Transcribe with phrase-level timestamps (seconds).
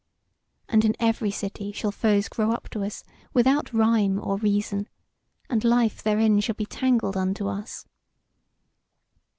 [0.67, 3.03] And in every city shall foes grow up to us
[3.35, 4.89] without rhyme or reason,
[5.47, 7.85] and life therein shall be tangled unto us."